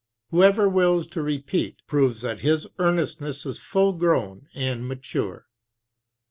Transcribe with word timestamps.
Whoever 0.31 0.67
wills 0.67 1.05
to 1.09 1.21
repeat, 1.21 1.83
proves 1.85 2.21
that 2.21 2.39
his 2.39 2.65
earnestness 2.79 3.45
is 3.45 3.59
full 3.59 3.93
grown 3.93 4.47
and 4.55 4.87
mature." 4.87 5.45